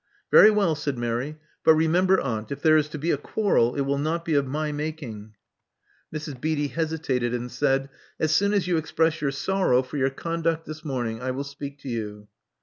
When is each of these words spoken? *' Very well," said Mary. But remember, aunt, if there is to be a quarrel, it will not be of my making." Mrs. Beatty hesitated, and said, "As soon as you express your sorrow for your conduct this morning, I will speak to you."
*' 0.19 0.31
Very 0.31 0.49
well," 0.49 0.73
said 0.73 0.97
Mary. 0.97 1.37
But 1.63 1.75
remember, 1.75 2.19
aunt, 2.19 2.51
if 2.51 2.63
there 2.63 2.75
is 2.75 2.89
to 2.89 2.97
be 2.97 3.11
a 3.11 3.19
quarrel, 3.19 3.75
it 3.75 3.81
will 3.81 3.99
not 3.99 4.25
be 4.25 4.33
of 4.33 4.47
my 4.47 4.71
making." 4.71 5.35
Mrs. 6.11 6.41
Beatty 6.41 6.69
hesitated, 6.69 7.35
and 7.35 7.51
said, 7.51 7.87
"As 8.19 8.35
soon 8.35 8.51
as 8.55 8.65
you 8.65 8.77
express 8.77 9.21
your 9.21 9.29
sorrow 9.29 9.83
for 9.83 9.97
your 9.97 10.09
conduct 10.09 10.65
this 10.65 10.83
morning, 10.83 11.21
I 11.21 11.29
will 11.29 11.43
speak 11.43 11.77
to 11.81 11.87
you." 11.87 12.27